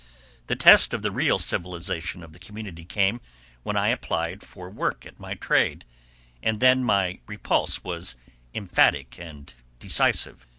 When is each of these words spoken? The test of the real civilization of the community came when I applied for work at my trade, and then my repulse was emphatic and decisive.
The 0.47 0.55
test 0.55 0.95
of 0.95 1.03
the 1.03 1.11
real 1.11 1.37
civilization 1.37 2.23
of 2.23 2.33
the 2.33 2.39
community 2.39 2.83
came 2.85 3.21
when 3.61 3.77
I 3.77 3.89
applied 3.89 4.41
for 4.41 4.67
work 4.67 5.05
at 5.05 5.19
my 5.19 5.35
trade, 5.35 5.85
and 6.41 6.59
then 6.59 6.83
my 6.83 7.19
repulse 7.27 7.83
was 7.83 8.15
emphatic 8.55 9.19
and 9.19 9.53
decisive. 9.77 10.47